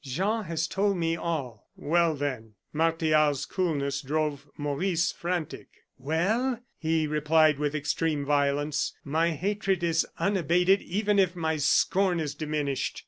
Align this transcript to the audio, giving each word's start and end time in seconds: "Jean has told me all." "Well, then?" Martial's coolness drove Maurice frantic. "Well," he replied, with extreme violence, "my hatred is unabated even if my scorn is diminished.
"Jean 0.03 0.45
has 0.45 0.65
told 0.67 0.97
me 0.97 1.15
all." 1.15 1.69
"Well, 1.75 2.15
then?" 2.15 2.55
Martial's 2.73 3.45
coolness 3.45 4.01
drove 4.01 4.47
Maurice 4.57 5.11
frantic. 5.11 5.67
"Well," 5.99 6.59
he 6.79 7.05
replied, 7.05 7.59
with 7.59 7.75
extreme 7.75 8.25
violence, 8.25 8.95
"my 9.03 9.29
hatred 9.33 9.83
is 9.83 10.07
unabated 10.17 10.81
even 10.81 11.19
if 11.19 11.35
my 11.35 11.57
scorn 11.57 12.19
is 12.19 12.33
diminished. 12.33 12.99